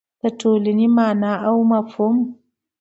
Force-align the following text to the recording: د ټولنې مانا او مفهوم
د 0.21 0.23
ټولنې 0.39 0.87
مانا 0.95 1.33
او 1.47 1.55
مفهوم 1.71 2.15